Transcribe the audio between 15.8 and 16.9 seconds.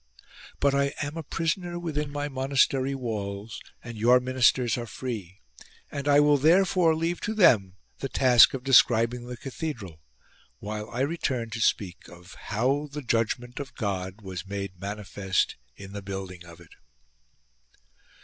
the building of it.